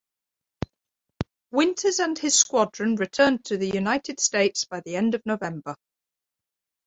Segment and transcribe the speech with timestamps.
[1.51, 5.75] Winters and his squadron returned to the United States by the end of November.